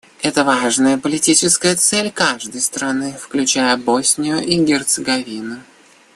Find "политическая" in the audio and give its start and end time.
0.97-1.75